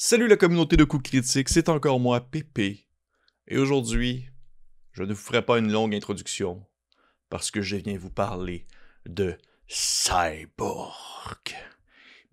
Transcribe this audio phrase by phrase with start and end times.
[0.00, 2.86] Salut la communauté de coups critiques, c'est encore moi, Pépé.
[3.48, 4.28] Et aujourd'hui,
[4.92, 6.64] je ne vous ferai pas une longue introduction,
[7.30, 8.68] parce que je viens vous parler
[9.06, 10.92] de Cyborg.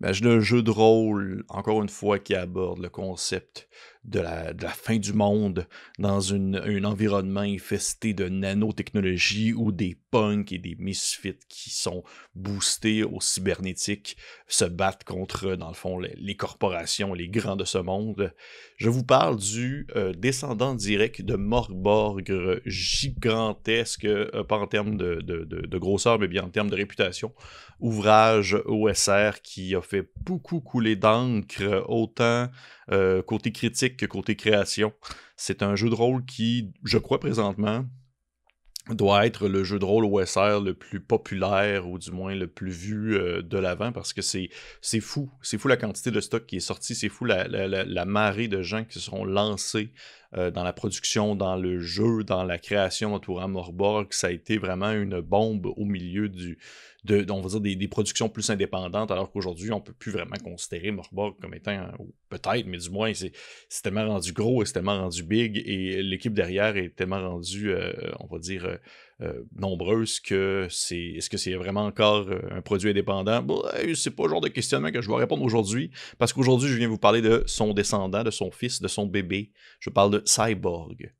[0.00, 3.68] Imaginez un jeu de rôle, encore une fois, qui aborde le concept
[4.06, 5.66] de la, fin du monde
[5.98, 12.04] dans un environnement infesté de nanotechnologie où des punks et des misfits qui sont
[12.34, 14.16] boostés au cybernétique
[14.46, 18.32] se battent contre, dans le fond, les, corporations, les grands de ce monde.
[18.76, 25.20] Je vous parle du euh, descendant direct de Morborg, gigantesque, euh, pas en termes de,
[25.20, 27.32] de, grosseur, mais bien en termes de réputation.
[27.80, 32.48] Ouvrage OSR qui a fait beaucoup couler d'encre, autant
[32.92, 34.92] euh, côté critique que côté création.
[35.36, 37.84] C'est un jeu de rôle qui, je crois présentement,
[38.94, 42.70] doit être le jeu de rôle OSR le plus populaire ou du moins le plus
[42.70, 44.50] vu euh, de l'avant parce que c'est
[45.00, 45.30] fou.
[45.42, 48.62] C'est fou la quantité de stock qui est sorti, c'est fou la, la, marée de
[48.62, 49.92] gens qui se seront lancés
[50.34, 54.08] euh, dans la production, dans le jeu, dans la création entourant Morborg.
[54.10, 56.58] Ça a été vraiment une bombe au milieu du,
[57.04, 60.36] de, on va dire, des, productions plus indépendantes, alors qu'aujourd'hui, on ne peut plus vraiment
[60.42, 61.88] considérer Morborg comme étant,
[62.28, 63.32] peut-être, mais du moins, c'est
[63.82, 67.92] tellement rendu gros et c'est tellement rendu big et l'équipe derrière est tellement rendue, euh,
[68.20, 68.78] on va dire,
[69.20, 71.14] euh, euh, nombreuse que c'est.
[71.16, 73.42] Est-ce que c'est vraiment encore un produit indépendant?
[73.42, 73.62] Bon,
[73.94, 76.88] c'est pas le genre de questionnement que je vais répondre aujourd'hui, parce qu'aujourd'hui, je viens
[76.88, 79.52] vous parler de son descendant, de son fils, de son bébé.
[79.80, 81.12] Je parle de Cyborg.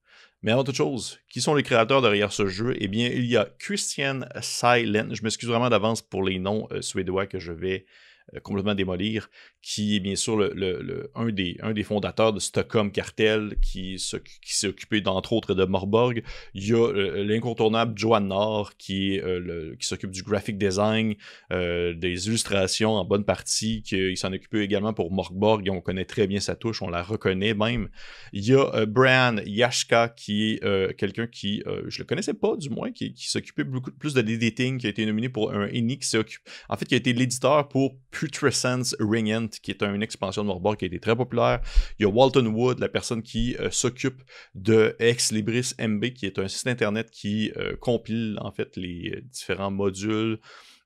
[0.42, 2.77] Mais avant toute chose, qui sont les créateurs derrière ce jeu?
[2.78, 5.08] Eh bien, il y a Christian Silent.
[5.12, 8.06] Je m'excuse vraiment d'avance pour les noms euh, suédois que je vais euh,
[8.42, 9.30] complètement démolir,
[9.62, 14.66] qui est bien sûr le, un, des, un des fondateurs de Stockholm Cartel, qui, s'est
[14.66, 16.22] occupé d'entre autres de Morborg.
[16.54, 21.14] Il y a euh, l'incontournable Joan Nord, qui, euh, qui s'occupe du graphic design,
[21.50, 26.27] des illustrations en bonne partie, qui s'en occupe également pour Morborg, et on connaît très
[26.27, 27.88] bien sa touche, on la reconnaît même.
[28.32, 32.92] Il y a Brian Yashka, qui est quelqu'un qui, je le connaissais pas du moins,
[32.92, 36.42] qui, s'occupait beaucoup plus de l'editing, qui a été nominé pour un Eni, qui s'occupe,
[36.69, 40.78] en fait, qui a été l'éditeur pour Putrescence Ringent, qui est une expansion de Morborg
[40.78, 41.60] qui a été très populaire.
[41.99, 44.22] Il y a Walton Wood, la personne qui euh, s'occupe
[44.54, 49.12] de Ex Libris MB, qui est un site internet qui euh, compile en fait les
[49.15, 50.38] euh, différents modules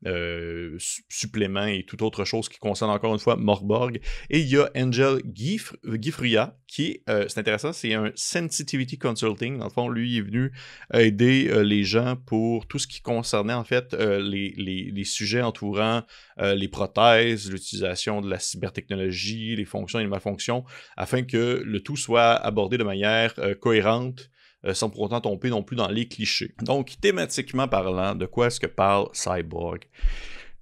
[0.07, 0.77] euh,
[1.11, 4.01] suppléments et toute autre chose qui concerne encore une fois Morborg.
[4.31, 9.59] Et il y a Angel Gifria, qui, euh, c'est intéressant, c'est un Sensitivity Consulting.
[9.59, 10.53] Dans le fond, lui est venu
[10.95, 16.03] aider euh, les gens pour tout ce qui concernait en fait les, les, sujets entourant
[16.39, 20.65] les prothèses, l'utilisation de la cybertechnologie, les fonctions et les malfonctions,
[20.97, 24.31] afin que le tout soit abordé de manière cohérente
[24.65, 26.55] euh, sans pour autant tomber non plus dans les clichés.
[26.63, 29.85] Donc, thématiquement parlant, de quoi est-ce que parle Cyborg?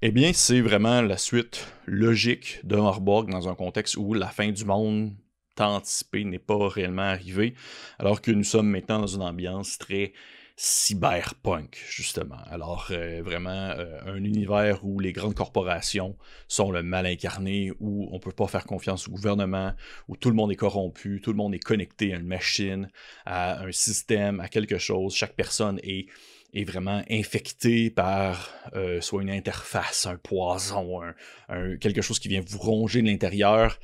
[0.01, 4.51] Eh bien, c'est vraiment la suite logique de Morborg dans un contexte où la fin
[4.51, 5.13] du monde
[5.57, 7.55] tant anticipée n'est pas réellement arrivée,
[7.99, 10.13] alors que nous sommes maintenant dans une ambiance très
[10.61, 12.41] cyberpunk, justement.
[12.51, 16.17] Alors, euh, vraiment, euh, un univers où les grandes corporations
[16.49, 19.73] sont le mal incarné, où on ne peut pas faire confiance au gouvernement,
[20.09, 22.91] où tout le monde est corrompu, tout le monde est connecté à une machine,
[23.25, 25.15] à un système, à quelque chose.
[25.15, 26.09] Chaque personne est
[26.55, 31.03] est vraiment infectée par euh, soit une interface, un poison,
[31.51, 33.79] un, quelque chose qui vient vous ronger de l'intérieur.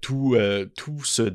[0.00, 0.34] tout,
[0.74, 1.34] tout se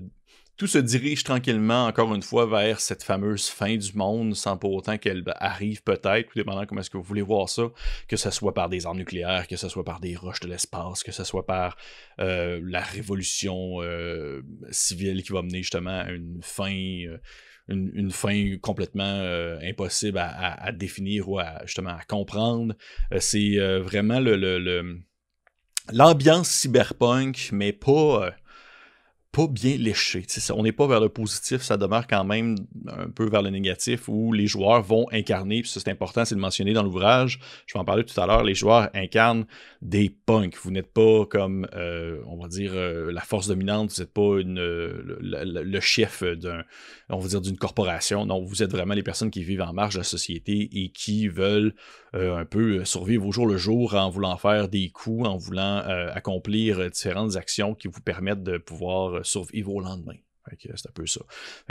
[0.68, 4.97] se dirige tranquillement, encore une fois, vers cette fameuse fin du monde, sans pour autant
[4.97, 7.63] qu'elle arrive peut-être, tout dépendant comment est-ce que vous voulez voir ça,
[8.07, 11.03] que ce soit par des armes nucléaires, que ce soit par des roches de l'espace,
[11.03, 11.78] que ce soit par
[12.19, 14.41] euh, la révolution euh,
[14.72, 16.74] civile qui va mener justement à une fin...
[16.74, 17.18] Euh,
[17.69, 19.22] une, fin complètement
[19.62, 22.75] impossible à, définir ou à justement à comprendre.
[23.19, 25.00] c'est vraiment le,
[25.94, 28.34] l'ambiance cyberpunk, mais pas
[29.34, 30.24] pas bien léché.
[30.52, 32.56] on n'est pas vers le positif, ça demeure quand même
[32.88, 36.36] un peu vers le négatif où les joueurs vont incarner, puis ça c'est important, c'est
[36.36, 39.46] de mentionner dans l'ouvrage, je vais en parler tout à l'heure, les joueurs incarnent
[39.82, 40.56] des punks.
[40.62, 44.40] Vous n'êtes pas comme, euh, on va dire, euh, la force dominante, vous n'êtes pas
[44.40, 46.63] une, le, chef d'un,
[47.10, 48.28] on va dire, d'une corporation.
[48.28, 51.28] Non, vous êtes vraiment les personnes qui vivent en marge de la société et qui
[51.28, 51.74] veulent
[52.13, 55.78] euh, un peu survivre au jour le jour en voulant faire des coups, en voulant
[56.13, 60.18] accomplir différentes actions qui vous permettent de pouvoir survivre au lendemain.
[60.60, 61.22] C'est un peu ça.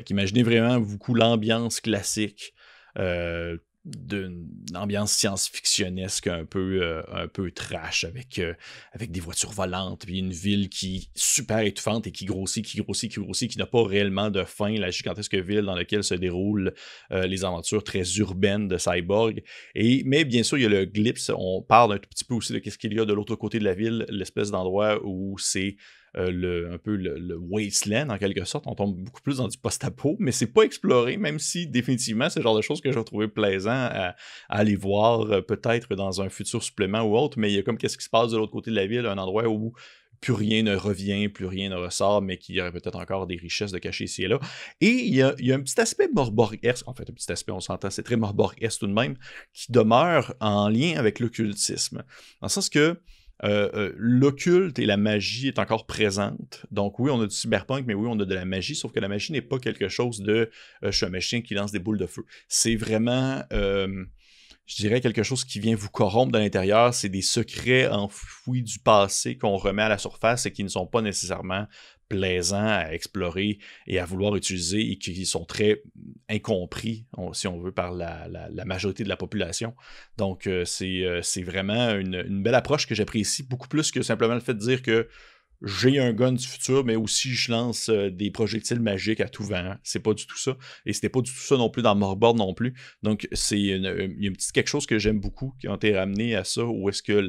[0.08, 2.54] imaginez vraiment beaucoup l'ambiance classique
[2.98, 4.46] euh, d'une
[4.76, 8.54] ambiance science-fictionnesque un peu, euh, un peu trash avec, euh,
[8.92, 12.80] avec des voitures volantes, puis une ville qui est super étouffante et qui grossit, qui
[12.80, 16.14] grossit, qui grossit, qui n'a pas réellement de fin, la gigantesque ville dans laquelle se
[16.14, 16.72] déroulent
[17.10, 19.42] les aventures très urbaines de Cyborg.
[19.74, 22.34] Et, mais bien sûr, il y a le glips, on parle un tout petit peu
[22.34, 25.36] aussi de ce qu'il y a de l'autre côté de la ville, l'espèce d'endroit où
[25.40, 25.76] c'est
[26.14, 28.64] le, un peu le, wasteland en quelque sorte.
[28.66, 32.40] On tombe beaucoup plus dans du post-apo, mais c'est pas exploré, même si définitivement c'est
[32.40, 34.14] le genre de choses que j'ai trouvé plaisant à,
[34.48, 37.96] aller voir, peut-être dans un futur supplément ou autre, mais il y a comme qu'est-ce
[37.96, 39.72] qui se passe de l'autre côté de la ville, un endroit où
[40.22, 43.36] plus rien ne revient, plus rien ne ressort, mais qu'il y aurait peut-être encore des
[43.36, 44.38] richesses de cachées ici et là.
[44.80, 47.90] Et il y a, un petit aspect morborgesque, en fait, un petit aspect, on s'entend,
[47.90, 49.16] c'est très morborgesque tout de même,
[49.52, 52.04] qui demeure en lien avec l'occultisme.
[52.40, 53.00] Dans le sens que
[53.44, 56.64] euh, euh, l'occulte et la magie est encore présente.
[56.70, 59.00] Donc oui, on a du cyberpunk, mais oui, on a de la magie, sauf que
[59.00, 60.50] la magie n'est pas quelque chose de
[60.84, 62.24] euh, je suis un machin qui lance des boules de feu.
[62.48, 63.42] C'est vraiment
[64.66, 66.94] je dirais quelque chose qui vient vous corrompre de l'intérieur.
[66.94, 70.86] C'est des secrets enfouis du passé qu'on remet à la surface et qui ne sont
[70.86, 71.66] pas nécessairement
[72.08, 75.82] plaisants à explorer et à vouloir utiliser et qui sont très
[76.28, 78.28] incompris, si on veut, par la,
[78.66, 79.74] majorité de la population.
[80.18, 84.34] Donc, euh, euh, c'est vraiment une, une, belle approche que j'apprécie beaucoup plus que simplement
[84.34, 85.08] le fait de dire que
[85.64, 89.44] j'ai un gun du futur, mais aussi je lance euh, des projectiles magiques à tout
[89.44, 89.74] vent.
[89.82, 90.56] C'est pas du tout ça.
[90.86, 92.74] Et c'était pas du tout ça non plus dans Morboard non plus.
[93.02, 95.76] Donc, c'est une, il y a un petit quelque chose que j'aime beaucoup qui ont
[95.76, 97.28] été ramenés à ça, où est-ce que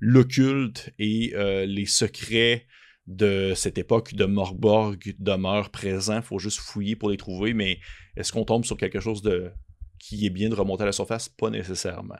[0.00, 2.66] l'occulte et euh, les secrets
[3.06, 6.16] de cette époque de Morborg demeurent présents.
[6.16, 7.78] Il faut juste fouiller pour les trouver, mais
[8.16, 9.52] est-ce qu'on tombe sur quelque chose de
[9.98, 11.28] qui est bien de remonter à la surface?
[11.28, 12.18] Pas nécessairement.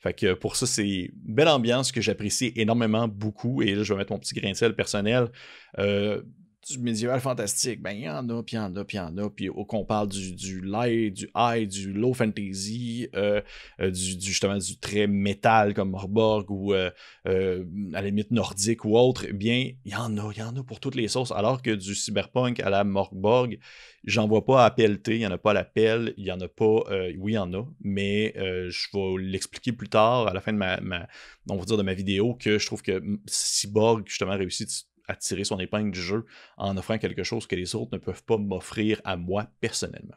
[0.00, 3.62] Fait que pour ça, c'est une belle ambiance que j'apprécie énormément beaucoup.
[3.62, 5.30] Et là, je vais mettre mon petit grain de sel personnel.
[5.78, 6.22] Euh,
[6.68, 9.00] du médiéval fantastique, ben il y en a, puis il y en a, puis il
[9.00, 13.40] y en a, puis qu'on parle du, du light, du high, du low fantasy, euh,
[13.80, 16.90] euh, du, justement du très métal comme Morborg ou euh,
[17.24, 20.56] à la limite nordique ou autre, eh bien, il y en a, il y en
[20.56, 23.58] a pour toutes les sauces, alors que du cyberpunk à la Morborg,
[24.04, 26.32] j'en vois pas à PLT, il n'y en a pas à la pelle, il y
[26.32, 26.82] en a pas,
[27.18, 30.58] oui, il y en a, mais je vais l'expliquer plus tard à la fin de
[30.58, 31.06] ma, ma,
[31.48, 35.44] on va dire de ma vidéo que je trouve que Cyborg justement réussit à tirer
[35.44, 36.24] son épingle du jeu
[36.56, 40.16] en offrant quelque chose que les autres ne peuvent pas m'offrir à moi personnellement.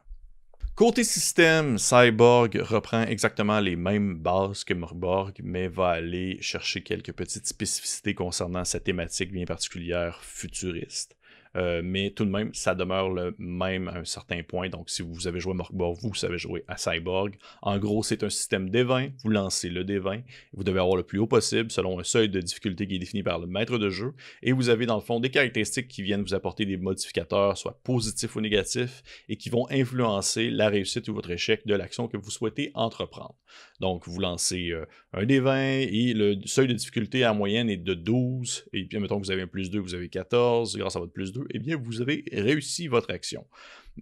[0.79, 7.11] Côté système, Cyborg reprend exactement les mêmes bases que Morborg, mais va aller chercher quelques
[7.11, 11.18] petites spécificités concernant sa thématique bien particulière futuriste.
[11.55, 14.69] Euh, mais tout de même, ça demeure le même à un certain point.
[14.69, 17.35] Donc, si vous avez joué à Morkborg, vous savez jouer à Cyborg.
[17.61, 19.13] En gros, c'est un système D20.
[19.23, 20.23] Vous lancez le D20.
[20.53, 23.23] Vous devez avoir le plus haut possible selon un seuil de difficulté qui est défini
[23.23, 24.13] par le maître de jeu.
[24.43, 27.79] Et vous avez dans le fond des caractéristiques qui viennent vous apporter des modificateurs, soit
[27.83, 32.17] positifs ou négatifs, et qui vont influencer la réussite ou votre échec de l'action que
[32.17, 33.35] vous souhaitez entreprendre.
[33.79, 37.93] Donc, vous lancez euh, un D20 et le seuil de difficulté en moyenne est de
[37.93, 38.65] 12.
[38.73, 41.13] Et puis, mettons que vous avez un plus 2, vous avez 14 grâce à votre
[41.13, 43.45] plus 2 eh bien, vous avez réussi votre action.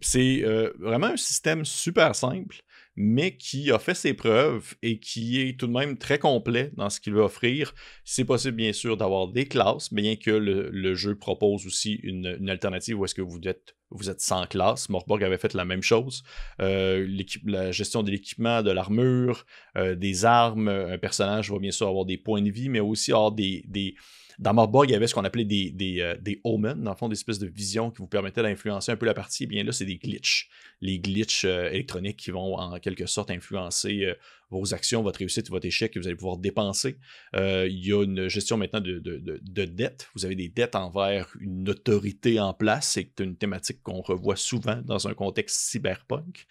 [0.01, 2.57] C'est euh, vraiment un système super simple,
[2.95, 6.89] mais qui a fait ses preuves et qui est tout de même très complet dans
[6.89, 7.73] ce qu'il veut offrir.
[8.03, 12.99] C'est possible, bien sûr, d'avoir des classes, bien que le, jeu propose aussi une, alternative
[12.99, 13.75] où est-ce que vous êtes,
[14.17, 14.89] sans classe.
[14.89, 16.23] Morborg avait fait la même chose.
[16.59, 17.07] Euh,
[17.45, 19.45] la gestion de l'équipement, de l'armure,
[19.77, 20.67] euh, des armes.
[20.67, 23.95] Un personnage va bien sûr avoir des points de vie, mais aussi avoir des
[24.39, 26.95] dans Morborg, il y avait ce qu'on appelait des, des, euh, des, omens, dans le
[26.95, 29.43] fond, des espèces de visions qui vous permettaient d'influencer un peu la partie.
[29.43, 30.49] Et bien là, c'est des glitches.
[30.79, 34.13] Les glitches euh, électroniques qui vont en quelque sorte influencer euh,
[34.49, 36.97] vos actions, votre réussite, votre échec que vous allez pouvoir dépenser.
[37.35, 40.09] Euh, il y a une gestion maintenant de, de, dettes.
[40.15, 42.91] Vous avez des dettes envers une autorité en place.
[42.91, 46.45] C'est une thématique qu'on revoit souvent dans un contexte cyberpunk.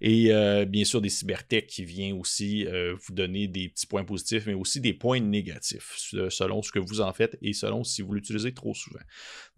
[0.00, 4.04] Et euh, bien sûr, des cybertech qui vient aussi euh, vous donner des petits points
[4.04, 5.96] positifs, mais aussi des points négatifs,
[6.30, 9.00] selon ce que vous en faites et selon si vous l'utilisez trop souvent.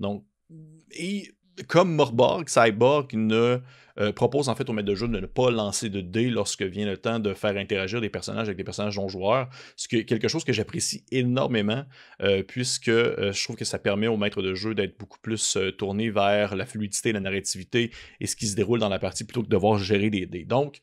[0.00, 0.26] Donc,
[0.90, 1.30] et
[1.68, 3.60] comme Morborg, Cyborg ne
[3.98, 6.62] euh, propose en fait au maître de jeu de ne pas lancer de dés lorsque
[6.62, 9.98] vient le temps de faire interagir des personnages avec des personnages non joueurs, ce qui
[9.98, 11.84] est quelque chose que j'apprécie énormément,
[12.20, 15.56] euh, puisque euh, je trouve que ça permet au maître de jeu d'être beaucoup plus
[15.78, 19.42] tourné vers la fluidité, la narrativité et ce qui se déroule dans la partie plutôt
[19.42, 20.44] que de devoir gérer des dés.
[20.44, 20.80] Donc,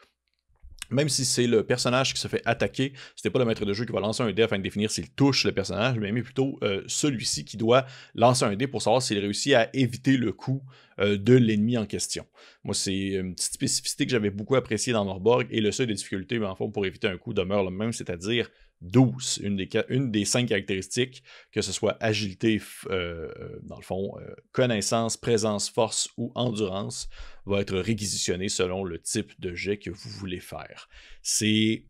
[0.91, 3.85] même si c'est le personnage qui se fait attaquer, c'était pas le maître de jeu
[3.85, 6.83] qui va lancer un dé afin de définir s'il touche le personnage, mais plutôt euh,
[6.87, 10.61] celui-ci qui doit lancer un dé pour savoir s'il réussit à éviter le coup
[10.99, 12.25] euh, de l'ennemi en question.
[12.63, 15.93] Moi, c'est une petite spécificité que j'avais beaucoup appréciée dans Morborg, et le seuil de
[15.93, 18.49] difficulté, en fond, pour éviter un coup demeure le même, c'est-à-dire
[18.81, 23.31] 12, une des, cinq caractéristiques, que ce soit agilité, euh,
[23.63, 24.13] dans le fond,
[24.51, 27.09] connaissance, présence, force ou endurance,
[27.45, 30.89] va être réquisitionné selon le type de jet que vous voulez faire.
[31.21, 31.85] C'est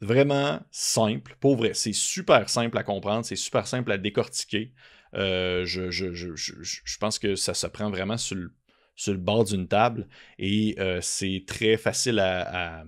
[0.00, 4.72] vraiment simple, pour vrai, c'est super simple à comprendre, c'est super simple à décortiquer.
[5.14, 10.08] Euh, je, pense que ça se prend vraiment sur le, bord d'une table
[10.38, 12.84] et euh, c'est très facile à,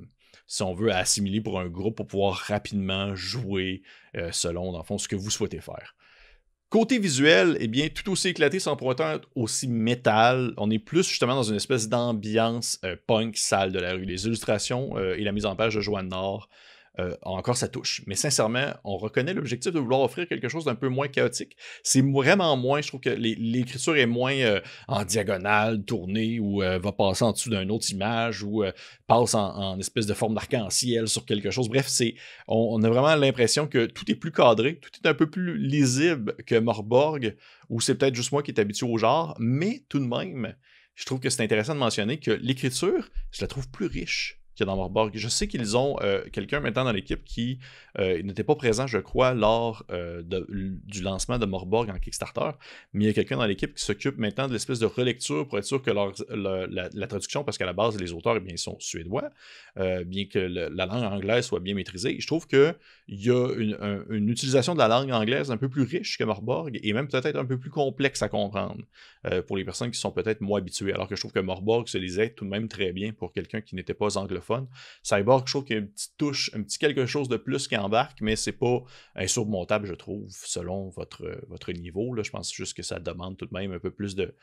[0.52, 3.80] si on veut, assimiler pour un groupe pour pouvoir rapidement jouer
[4.16, 5.96] euh, selon, dans le ce que vous souhaitez faire.
[6.68, 10.52] Côté visuel, eh bien, tout aussi éclaté sans pour autant aussi métal.
[10.58, 14.04] On est plus justement dans une espèce d'ambiance euh, punk sale de la rue.
[14.04, 16.50] Les illustrations euh, et la mise en page de Joanne Nord
[16.98, 18.02] euh, encore ça touche.
[18.06, 21.56] Mais sincèrement, on reconnaît l'objectif de vouloir offrir quelque chose d'un peu moins chaotique.
[21.82, 26.78] C'est vraiment moins, je trouve que l'écriture est moins euh, en diagonale, tournée, ou euh,
[26.78, 28.64] va passer en dessous d'une autre image, ou
[29.06, 31.68] passe en, espèce de forme d'arc-en-ciel sur quelque chose.
[31.68, 32.14] Bref, c'est,
[32.46, 36.36] on, a vraiment l'impression que tout est plus cadré, tout est un peu plus lisible
[36.46, 37.36] que Morborg,
[37.70, 40.54] ou c'est peut-être juste moi qui est habitué au genre, mais tout de même,
[40.94, 44.66] je trouve que c'est intéressant de mentionner que l'écriture, je la trouve plus riche qu'il
[44.66, 45.12] y a dans Morborg.
[45.14, 47.58] Je sais qu'ils ont euh, quelqu'un maintenant dans l'équipe qui
[47.98, 52.50] euh, n'était pas présent, je crois, lors euh, du lancement de Morborg en Kickstarter,
[52.92, 55.58] mais il y a quelqu'un dans l'équipe qui s'occupe maintenant de l'espèce de relecture pour
[55.58, 58.76] être sûr que la, traduction, parce qu'à la base, les auteurs, eh bien, ils sont
[58.78, 59.30] suédois,
[59.76, 62.16] bien que la langue anglaise soit bien maîtrisée.
[62.18, 62.74] je trouve qu'il
[63.08, 66.92] y a une, utilisation de la langue anglaise un peu plus riche que Morborg et
[66.92, 68.82] même peut-être un peu plus complexe à comprendre
[69.46, 71.98] pour les personnes qui sont peut-être moins habituées, alors que je trouve que Morborg se
[71.98, 74.41] lisait tout de même très bien pour quelqu'un qui n'était pas anglophone
[75.02, 77.68] Cyborg, je trouve qu'il y a une petite touche, un petit quelque chose de plus
[77.68, 78.82] qui embarque, mais c'est pas
[79.14, 82.14] insurmontable, je trouve, selon votre, votre niveau.
[82.14, 82.22] Là.
[82.22, 84.34] Je pense juste que ça demande tout de même un peu plus de.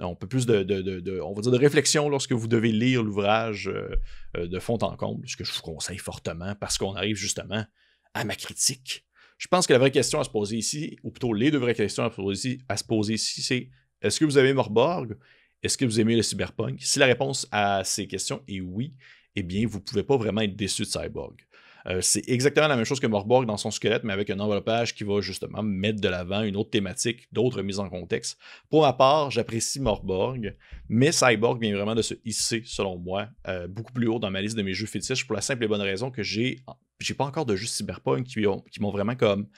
[0.00, 4.48] Un peu plus de, on va dire de réflexion lorsque vous devez lire l'ouvrage euh,
[4.48, 7.64] de fond en comble, ce que je vous conseille fortement parce qu'on arrive justement
[8.12, 9.06] à ma critique.
[9.38, 11.74] Je pense que la vraie question à se poser ici, ou plutôt les deux vraies
[11.74, 13.70] questions à se poser ici, à se poser ici c'est
[14.00, 15.16] est-ce que vous avez Morborg?
[15.62, 16.82] Est-ce que vous aimez le cyberpunk?
[16.82, 18.94] Si la réponse à ces questions est oui,
[19.36, 21.44] eh bien, vous ne pouvez pas vraiment être déçu de Cyborg.
[21.86, 24.94] Euh, c'est exactement la même chose que Morborg dans son squelette, mais avec un enveloppage
[24.94, 28.38] qui va justement mettre de l'avant une autre thématique, d'autres mises en contexte.
[28.70, 30.56] Pour ma part, j'apprécie Morborg,
[30.88, 34.40] mais Cyborg vient vraiment de se hisser, selon moi, euh, beaucoup plus haut dans ma
[34.40, 36.60] liste de mes jeux fétiches pour la simple et bonne raison que j'ai
[37.00, 38.40] j'ai pas encore de jeux cyberpunk qui,
[38.80, 39.48] m'ont vraiment comme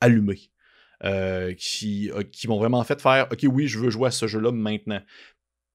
[0.00, 0.40] allumé.
[1.04, 4.50] Euh, qui, qui m'ont vraiment fait faire OK, oui, je veux jouer à ce jeu-là
[4.50, 5.02] maintenant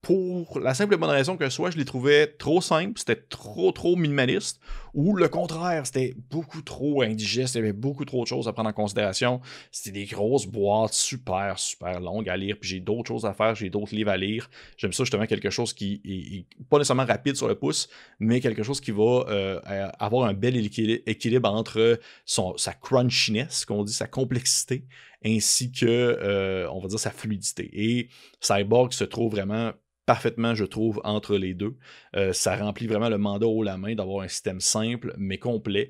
[0.01, 3.71] pour la simple et bonne raison que soit je les trouvais trop simples, c'était trop
[3.71, 4.59] trop minimaliste,
[4.95, 8.53] ou le contraire, c'était beaucoup trop indigeste, il y avait beaucoup trop de choses à
[8.53, 9.41] prendre en considération.
[9.71, 13.53] C'était des grosses boîtes super super longues à lire, puis j'ai d'autres choses à faire,
[13.53, 14.49] j'ai d'autres livres à lire.
[14.75, 17.87] J'aime ça justement quelque chose qui est, pas nécessairement rapide sur le pouce,
[18.19, 19.59] mais quelque chose qui va euh,
[19.99, 24.85] avoir un bel équilibre entre sa crunchiness, qu'on dit, sa complexité,
[25.23, 27.69] ainsi que, euh, on va dire, sa fluidité.
[27.73, 29.71] Et Cyborg se trouve vraiment
[30.11, 31.77] parfaitement, je trouve, entre les deux.
[32.17, 35.89] Euh, ça remplit vraiment le mandat haut la main d'avoir un système simple mais complet.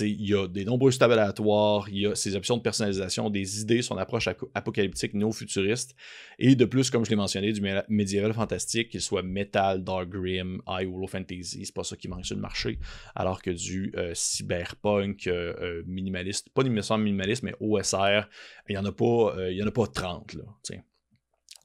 [0.00, 3.60] Il y a des nombreux tables aléatoires, il y a ses options de personnalisation, des
[3.60, 5.94] idées, son approche apocalyptique néo-futuriste.
[6.38, 7.60] Et de plus, comme je l'ai mentionné, du
[7.90, 12.24] médiéval fantastique, qu'il soit metal, dark grim, high hollow fantasy, c'est pas ça qui manque
[12.24, 12.78] sur le marché.
[13.14, 18.30] Alors que du euh, cyberpunk euh, minimaliste, pas nécessairement minimaliste, mais OSR,
[18.70, 20.32] il n'y en, a pas, il y en a pas 30.
[20.36, 20.44] Là,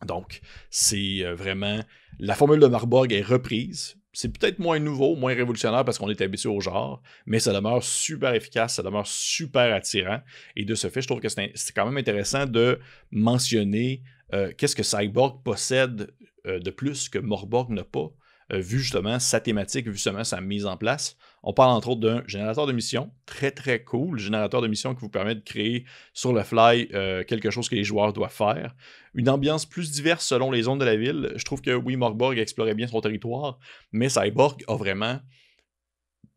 [0.05, 1.79] donc, c'est euh, vraiment.
[2.19, 3.97] La formule de Marburg est reprise.
[4.15, 7.83] C'est peut-être moins nouveau, moins révolutionnaire parce qu'on est habitué au genre, mais ça demeure
[7.83, 10.19] super efficace, ça demeure super attirant.
[10.55, 12.79] Et de ce fait, je trouve que c'est quand même intéressant de
[13.09, 16.13] mentionner euh, qu'est-ce que Cyborg possède
[16.45, 18.09] euh, de plus que Morborg n'a pas.
[18.51, 21.17] Vu justement sa thématique, vu justement sa mise en place.
[21.43, 25.01] On parle entre autres d'un générateur de mission, très très cool, générateur de mission qui
[25.01, 28.73] vous permet de créer sur le fly euh, quelque chose que les joueurs doivent faire.
[29.13, 31.33] Une ambiance plus diverse selon les zones de la ville.
[31.35, 33.59] Je trouve que oui, Morgborg explorait bien son territoire,
[33.91, 35.19] mais Cyborg a vraiment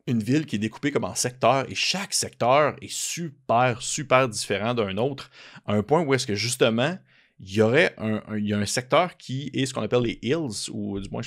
[0.08, 4.74] une ville qui est découpée comme en secteurs et chaque secteur est super, super différent
[4.74, 5.30] d'un autre,
[5.66, 6.96] à un point où est-ce que justement,
[7.38, 10.18] il y aurait un, il y a un secteur qui est ce qu'on appelle les
[10.22, 11.20] hills, ou du moins,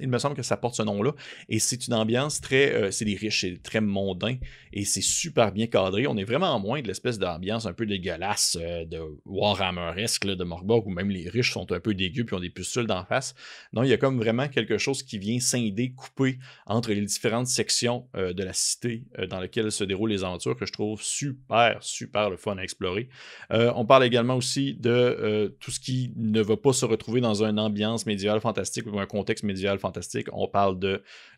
[0.00, 1.12] il me semble que ça porte ce nom-là,
[1.48, 4.36] et c'est une ambiance très, euh, c'est des riches, c'est très mondain,
[4.72, 6.08] et c'est super bien cadré.
[6.08, 10.86] On est vraiment moins de l'espèce d'ambiance un peu dégueulasse euh, de Warhammer-esque de Morborg,
[10.86, 13.34] où même les riches sont un peu dégueux puis ont des pustules d'en face.
[13.72, 17.46] Non, il y a comme vraiment quelque chose qui vient scinder, couper entre les différentes
[17.46, 21.78] sections euh, de la cité dans laquelle se déroulent les aventures, que je trouve super,
[21.82, 23.08] super le fun à explorer.
[23.50, 27.58] on parle également aussi de tout ce qui ne va pas se retrouver dans une
[27.58, 30.26] ambiance médiévale fantastique ou un contexte médiéval fantastique.
[30.32, 30.78] On parle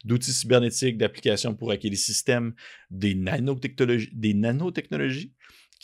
[0.05, 2.55] d'outils cybernétiques, d'applications pour hacker les systèmes,
[2.91, 5.33] des nanotechnologies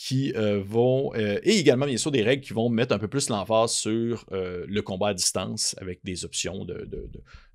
[0.03, 3.07] qui euh, vont, euh, et également bien sûr des règles qui vont mettre un peu
[3.07, 6.89] plus l'emphase sur euh, le combat à distance avec des options, de,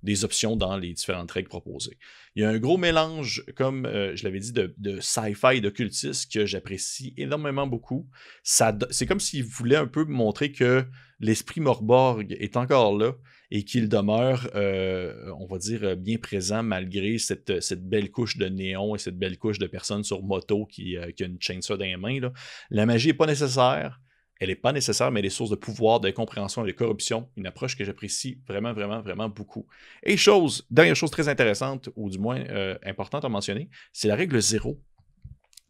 [0.05, 1.99] des options dans les différentes règles proposées.
[2.37, 6.47] Il y a un gros mélange, comme je l'avais dit, de, sci-fi et d'occultisme que
[6.47, 8.07] j'apprécie énormément beaucoup.
[8.45, 10.85] c'est comme s'il voulait un peu montrer que
[11.19, 13.17] l'esprit Morborg est encore là,
[13.51, 17.53] et qu'il demeure, euh, on va dire, bien présent malgré cette,
[17.89, 21.23] belle couche de néon et cette belle couche de personnes sur moto qui, euh, qui
[21.23, 22.31] a une chainsaw dans les mains.
[22.71, 24.01] La magie n'est pas nécessaire,
[24.41, 27.31] Elle n'est pas nécessaire, mais elle est source de pouvoir, de compréhension et de corruption.
[27.37, 29.67] Une approche que j'apprécie vraiment, vraiment, vraiment beaucoup.
[30.03, 34.17] Et chose, dernière chose très intéressante, ou du moins euh, importante à mentionner, c'est la
[34.17, 34.81] règle zéro.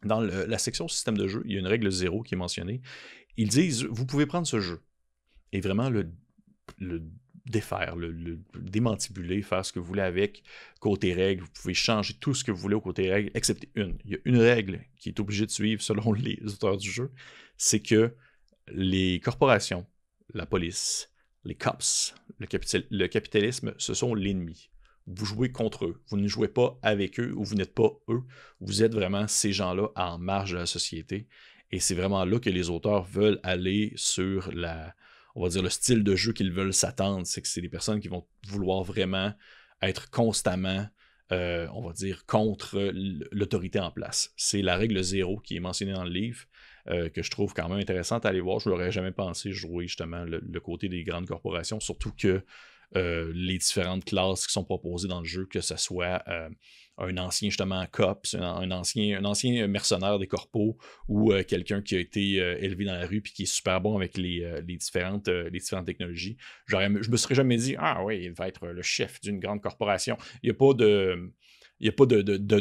[0.03, 2.81] Dans la section système de jeu, il y a une règle zéro qui est mentionnée.
[3.35, 4.83] Ils disent, vous pouvez prendre ce jeu
[5.51, 6.11] et vraiment le
[7.49, 10.43] défaire, le, démantibuler, faire ce que vous voulez avec.
[10.79, 13.97] Côté règles, vous pouvez changer tout ce que vous voulez au côté règles, excepté une.
[14.05, 17.11] Il y a une règle qui est obligée de suivre selon les auteurs du jeu,
[17.57, 18.13] c'est que
[18.69, 19.85] les corporations,
[20.33, 21.11] la police,
[21.45, 24.69] les cops, le, capitalisme, ce sont l'ennemi.
[25.07, 26.01] Vous jouez contre eux.
[26.09, 28.23] Vous ne jouez pas avec eux ou vous n'êtes pas eux.
[28.59, 31.27] Vous êtes vraiment ces gens-là en marge de la société.
[31.71, 34.93] Et c'est vraiment là que les auteurs veulent aller sur la,
[35.37, 37.25] on va dire, le style de jeu qu'ils veulent s'attendre.
[37.27, 39.33] C'est que c'est des personnes qui vont vouloir vraiment
[39.83, 40.87] être constamment,
[41.31, 42.91] euh, on va dire, contre
[43.31, 44.33] l'autorité en place.
[44.35, 46.45] C'est la règle zéro qui est mentionnée dans le livre.
[46.89, 48.59] Euh, que je trouve quand même intéressante à aller voir.
[48.59, 52.41] Je n'aurais jamais pensé jouer justement le, côté des grandes corporations, surtout que
[52.95, 56.49] euh, les différentes classes qui sont proposées dans le jeu, que ce soit euh,
[56.97, 60.77] un ancien justement cops, un, ancien, mercenaire des corpos
[61.07, 64.17] ou quelqu'un qui a été élevé dans la rue puis qui est super bon avec
[64.17, 65.29] les, différentes,
[65.85, 66.37] technologies.
[66.65, 70.17] Je me serais jamais dit Ah oui, il va être le chef d'une grande corporation.
[70.41, 71.31] Il n'y a pas de.
[71.79, 71.93] Il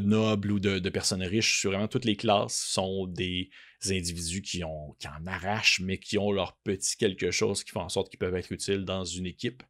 [0.02, 1.64] nobles ou de, personnes riches.
[1.64, 3.48] Vraiment, toutes les classes sont des
[3.88, 7.88] individus qui, qui en arrachent, mais qui ont leur petit quelque chose qui fait en
[7.88, 9.62] sorte qu'ils peuvent être utiles dans une équipe.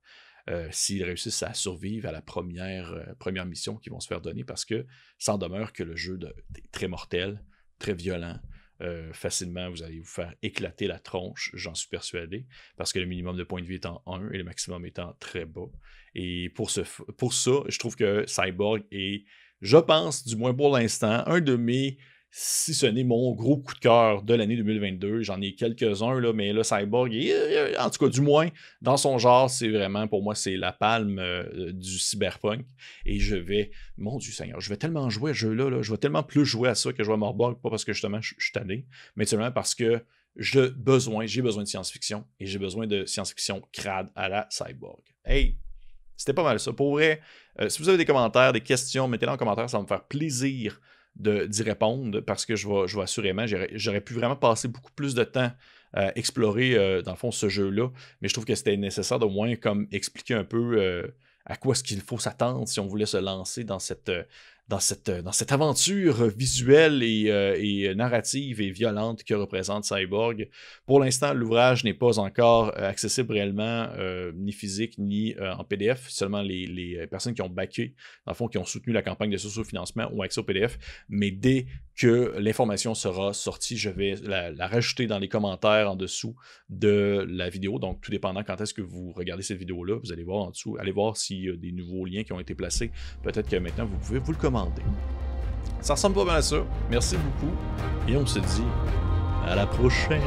[0.49, 4.21] Euh, s'ils réussissent à survivre à la première, euh, première mission qu'ils vont se faire
[4.21, 4.87] donner, parce que
[5.19, 6.19] sans demeure que le jeu
[6.57, 7.43] est très mortel,
[7.79, 8.39] très violent.
[8.83, 13.07] Euh, facilement, vous allez vous faire éclater la tronche, j'en suis persuadé, parce que le
[13.07, 15.71] minimum de points de vie est en 1 et le maximum étant très bas.
[16.15, 16.83] Et pour, ce,
[17.17, 19.25] pour ça, je trouve que Cyborg est,
[19.63, 21.97] je pense, du moins pour l'instant, un de mes
[22.31, 25.23] si ce n'est mon gros coup de cœur de l'année 2022.
[25.23, 28.49] J'en ai quelques-uns, là, mais là, Cyborg, euh, en tout cas, du moins,
[28.83, 32.67] dans son genre, c'est vraiment, pour moi, c'est la palme euh, du cyberpunk.
[33.07, 35.99] Et je vais, mon Dieu Seigneur, je vais tellement jouer à ce jeu-là, je vais
[35.99, 38.53] tellement plus jouer à ça que je à Morborg, pas parce que justement, je, suis
[38.53, 38.87] tanné,
[39.17, 40.03] mais seulement parce que
[40.37, 45.03] j'ai besoin, j'ai besoin de science-fiction et j'ai besoin de science-fiction crade à la Cyborg.
[45.25, 45.57] Hey,
[46.17, 46.73] c'était pas mal ça.
[46.73, 47.21] Pour vrai,
[47.61, 50.05] euh, si vous avez des commentaires, des questions, mettez-les en commentaire, ça va me faire
[50.05, 50.81] plaisir
[51.17, 55.25] d'y répondre parce que je vais, je assurément, j'aurais pu vraiment passer beaucoup plus de
[55.25, 55.51] temps
[55.93, 57.89] à explorer, euh, dans le fond, ce jeu-là.
[58.21, 61.07] Mais je trouve que c'était nécessaire de moins comme expliquer un peu euh,
[61.47, 64.25] à quoi est-ce qu'il faut s'attendre si on voulait se lancer dans cette, euh,
[64.69, 70.49] dans cette, dans cette aventure visuelle et, euh, narrative et violente que représente Cyborg.
[70.87, 76.09] Pour l'instant, l'ouvrage n'est pas encore euh, accessible réellement, euh, ni physique, ni en PDF.
[76.09, 79.37] Seulement les, personnes qui ont backé, dans le fond, qui ont soutenu la campagne de
[79.37, 80.79] socio-financement ont accès au PDF.
[81.09, 86.37] Mais dès que l'information sera sortie, je vais la, rajouter dans les commentaires en dessous
[86.69, 87.79] de la vidéo.
[87.79, 90.77] Donc, tout dépendant quand est-ce que vous regardez cette vidéo-là, vous allez voir en dessous,
[90.79, 92.91] allez voir s'il y a des nouveaux liens qui ont été placés.
[93.23, 94.83] Peut-être que maintenant, vous pouvez vous le commenter.
[95.81, 96.65] Ça ressemble pas mal à ça.
[96.91, 97.55] Merci beaucoup.
[98.09, 98.65] Et on se dit
[99.47, 100.21] à la prochaine.